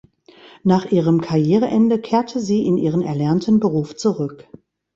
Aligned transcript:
Nach 0.63 0.87
ihrem 0.91 1.21
Karriereende 1.21 1.99
kehrte 2.01 2.39
sie 2.39 2.65
in 2.65 2.77
ihren 2.79 3.03
erlernten 3.03 3.59
Beruf 3.59 3.95
zurück. 3.95 4.47